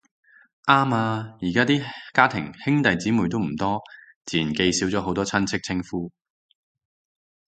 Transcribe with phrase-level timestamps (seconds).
[0.65, 3.83] 啱呀，而家啲家庭兄弟姊妹都唔多，
[4.25, 6.11] 自然記少咗好多親戚稱呼